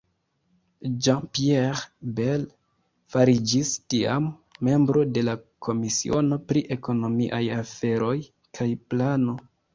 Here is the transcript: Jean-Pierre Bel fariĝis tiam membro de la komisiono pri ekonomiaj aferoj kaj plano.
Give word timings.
Jean-Pierre 1.07 2.07
Bel 2.19 2.45
fariĝis 3.17 3.73
tiam 3.95 4.31
membro 4.69 5.05
de 5.19 5.25
la 5.29 5.37
komisiono 5.69 6.41
pri 6.49 6.65
ekonomiaj 6.79 7.45
aferoj 7.61 8.17
kaj 8.61 8.69
plano. 8.91 9.39